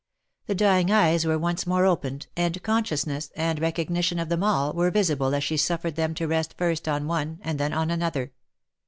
[0.47, 4.89] The dying eyes were once more opened, and consciousness, and recognition of them all, were
[4.89, 8.31] visible as she suffered them to rest first on one, and then on another.